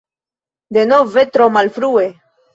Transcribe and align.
Denove 0.77 1.27
tro 1.37 1.51
malfrue. 1.59 2.09